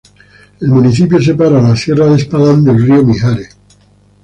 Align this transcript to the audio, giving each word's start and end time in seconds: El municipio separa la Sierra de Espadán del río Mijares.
El 0.61 0.69
municipio 0.69 1.21
separa 1.21 1.61
la 1.61 1.75
Sierra 1.75 2.07
de 2.07 2.15
Espadán 2.15 2.63
del 2.63 2.81
río 2.81 3.03
Mijares. 3.03 3.55